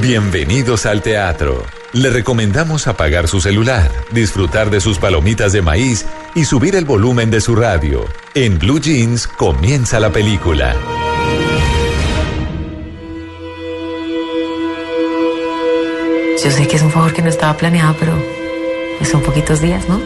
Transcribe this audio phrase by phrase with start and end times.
[0.00, 1.64] Bienvenidos al teatro.
[1.92, 6.04] Le recomendamos apagar su celular, disfrutar de sus palomitas de maíz
[6.34, 8.04] y subir el volumen de su radio.
[8.34, 10.74] En Blue Jeans comienza la película.
[16.42, 18.18] Yo sé que es un favor que no estaba planeado, pero
[19.08, 20.00] son poquitos días, ¿no?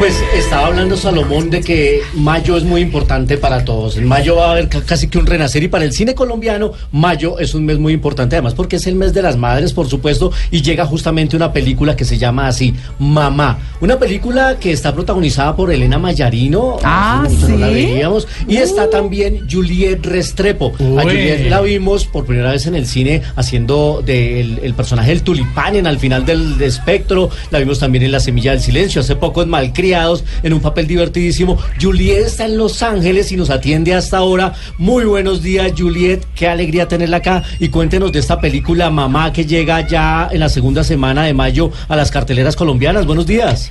[0.00, 3.98] Pues estaba hablando Salomón de que mayo es muy importante para todos.
[3.98, 6.72] En mayo va a haber ca- casi que un renacer y para el cine colombiano
[6.90, 9.88] mayo es un mes muy importante además porque es el mes de las madres, por
[9.88, 13.58] supuesto, y llega justamente una película que se llama así, Mamá.
[13.80, 16.76] Una película que está protagonizada por Elena Mayarino.
[16.84, 17.72] Ah, no la ¿sí?
[17.72, 20.74] veíamos, y está también Juliet Restrepo.
[20.98, 25.22] A Juliet la vimos por primera vez en el cine haciendo del el personaje del
[25.22, 27.30] tulipán en al final del espectro.
[27.50, 29.00] La vimos también en La Semilla del Silencio.
[29.00, 31.58] Hace poco en Malcriados, en un papel divertidísimo.
[31.80, 34.52] Juliet está en Los Ángeles y nos atiende hasta ahora.
[34.76, 36.26] Muy buenos días, Juliet.
[36.34, 37.44] Qué alegría tenerla acá.
[37.58, 41.70] Y cuéntenos de esta película Mamá que llega ya en la segunda semana de mayo
[41.88, 43.06] a las carteleras colombianas.
[43.06, 43.69] Buenos días.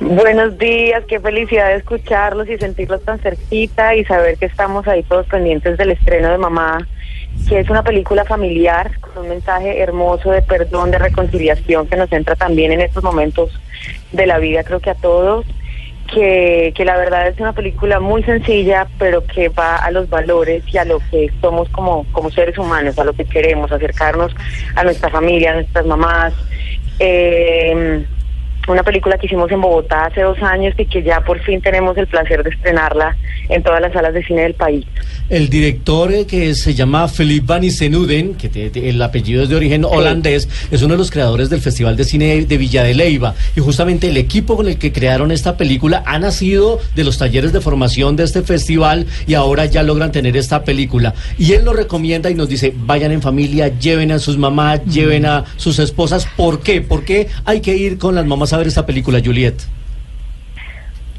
[0.00, 5.26] Buenos días, qué felicidad escucharlos y sentirlos tan cerquita y saber que estamos ahí todos
[5.26, 6.86] pendientes del estreno de Mamá,
[7.48, 12.12] que es una película familiar con un mensaje hermoso de perdón, de reconciliación que nos
[12.12, 13.60] entra también en estos momentos
[14.12, 15.44] de la vida, creo que a todos.
[16.14, 20.64] Que, que la verdad es una película muy sencilla, pero que va a los valores
[20.72, 24.34] y a lo que somos como, como seres humanos, a lo que queremos, acercarnos
[24.74, 26.32] a nuestra familia, a nuestras mamás.
[26.98, 28.06] Eh,
[28.72, 31.96] una película que hicimos en Bogotá hace dos años y que ya por fin tenemos
[31.96, 33.16] el placer de estrenarla
[33.48, 34.84] en todas las salas de cine del país.
[35.30, 39.48] El director eh, que se llama Philippe Van Isenuden, que te- te- el apellido es
[39.48, 42.94] de origen holandés, es uno de los creadores del Festival de Cine de Villa de
[42.94, 43.34] Leyva.
[43.56, 47.52] Y justamente el equipo con el que crearon esta película ha nacido de los talleres
[47.52, 51.14] de formación de este festival y ahora ya logran tener esta película.
[51.38, 55.26] Y él lo recomienda y nos dice, vayan en familia, lleven a sus mamás, lleven
[55.26, 56.26] a sus esposas.
[56.36, 56.80] ¿Por qué?
[56.80, 59.54] ¿Por qué hay que ir con las mamás a ver esta película, Juliet?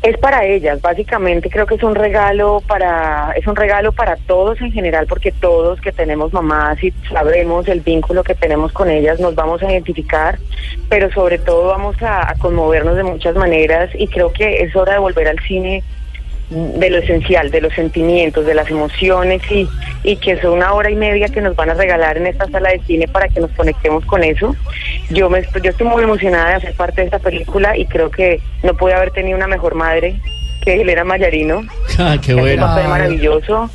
[0.02, 4.62] Es para ellas, básicamente creo que es un regalo para es un regalo para todos
[4.62, 9.20] en general porque todos que tenemos mamás y sabemos el vínculo que tenemos con ellas
[9.20, 10.40] nos vamos a identificar,
[10.88, 15.00] pero sobre todo vamos a conmovernos de muchas maneras y creo que es hora de
[15.00, 15.84] volver al cine
[16.50, 19.68] de lo esencial, de los sentimientos, de las emociones y,
[20.04, 22.70] y que es una hora y media que nos van a regalar en esta sala
[22.70, 24.56] de cine para que nos conectemos con eso.
[25.10, 28.42] Yo, me, yo estoy muy emocionada de hacer parte de esta película y creo que
[28.64, 30.20] no puede haber tenido una mejor madre
[30.64, 31.62] que Elena Mayarino.
[32.02, 32.66] Ah, qué que bueno.
[32.66, 33.70] papel maravilloso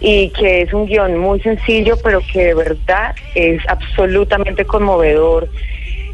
[0.00, 5.48] y que es un guion muy sencillo, pero que de verdad es absolutamente conmovedor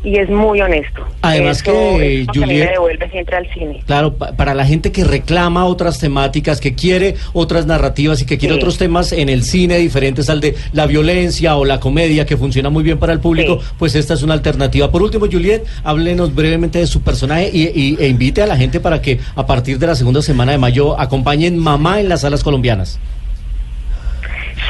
[0.03, 1.07] y es muy honesto.
[1.23, 3.83] Además Eso que, es lo a mí Juliet- me devuelve siempre al cine.
[3.87, 8.39] Claro, pa- para la gente que reclama otras temáticas, que quiere otras narrativas y que
[8.39, 8.61] quiere Sí.
[8.61, 12.71] otros temas en el cine diferentes al de la violencia o la comedia, que funciona
[12.71, 13.67] muy bien para el público, Sí.
[13.79, 14.91] pues esta es una alternativa.
[14.91, 18.81] Por último, Juliet, háblenos brevemente de su personaje y, y- e invite a la gente
[18.81, 22.43] para que a partir de la segunda semana de mayo acompañen Mamá en las salas
[22.43, 22.99] colombianas.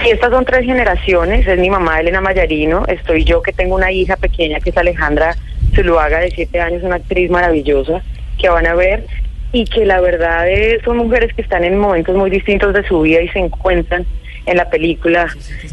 [0.02, 1.46] Sí, estas son tres generaciones.
[1.46, 5.36] Es mi mamá Elena Mayarino, estoy yo que tengo una hija pequeña que es Alejandra
[5.74, 8.02] Zuluaga de siete años, una actriz maravillosa
[8.38, 9.04] que van a ver
[9.52, 13.02] y que la verdad es, son mujeres que están en momentos muy distintos de su
[13.02, 14.06] vida y se encuentran
[14.46, 15.26] en la película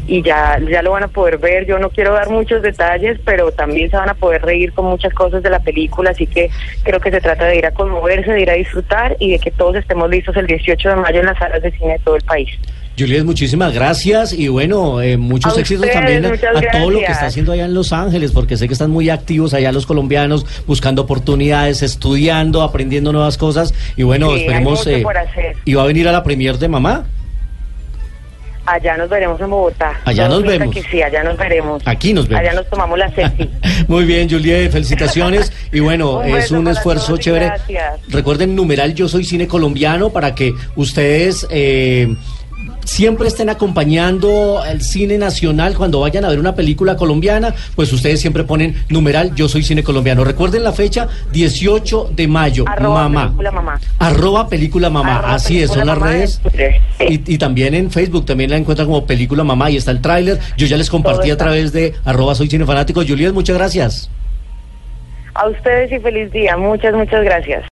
[0.06, 1.64] y ya, ya lo van a poder ver.
[1.64, 5.14] Yo no quiero dar muchos detalles, pero también se van a poder reír con muchas
[5.14, 6.50] cosas de la película, así que
[6.82, 9.50] creo que se trata de ir a conmoverse, de ir a disfrutar y de que
[9.50, 12.22] todos estemos listos el 18 de mayo en las salas de cine de todo el
[12.22, 12.50] país.
[12.98, 17.04] Juliet, muchísimas gracias y bueno, eh, muchos A éxitos ustedes, también a, todo lo que
[17.06, 20.44] está haciendo allá en Los Ángeles, porque sé que están muy activos allá los colombianos,
[20.66, 24.84] buscando oportunidades, estudiando, aprendiendo nuevas cosas y bueno, Sí, hay esperemos.
[25.02, 25.56] por hacer.
[25.64, 27.06] ¿Y va a venir a la premier de mamá?
[28.66, 29.92] Allá nos veremos en Bogotá.
[30.04, 30.74] Allá nos vemos.
[30.74, 31.82] Que sí, allá nos veremos.
[31.86, 32.42] Aquí nos vemos.
[32.44, 33.48] Allá nos tomamos la selfie.
[33.88, 35.50] Muy bien, Juliet, felicitaciones.
[35.72, 37.46] Y bueno, Un es un esfuerzo chévere.
[37.46, 38.00] gracias.
[38.08, 42.14] Recuerden, numeral Yo Soy Cine Colombiano para que ustedes eh,
[42.88, 48.20] siempre estén acompañando el cine nacional cuando vayan a ver una película colombiana, pues ustedes
[48.20, 50.24] siempre ponen numeral Yo Soy Cine Colombiano.
[50.24, 53.24] Recuerden la fecha, 18 de mayo, Arroba mamá.
[53.24, 53.80] película mamá.
[53.98, 56.40] Arroba película mamá, Arroba así es, son las redes.
[56.98, 60.38] Y, y también en Facebook, también la encuentran como película mamá y está el tráiler.
[60.56, 63.02] Yo ya les compartí a través de arroba soy cinefanático.
[63.06, 64.10] Juliet, muchas gracias.
[65.34, 66.56] A ustedes y feliz día.
[66.56, 67.62] Muchas, muchas gracias.